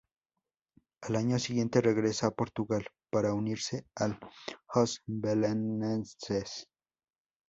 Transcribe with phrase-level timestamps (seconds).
[1.03, 4.17] Al año siguiente regresa a Portugal para unirse al
[4.73, 6.67] Os Belenenses.